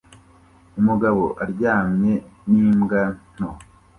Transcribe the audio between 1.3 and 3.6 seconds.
aryamanye n'imbwa nto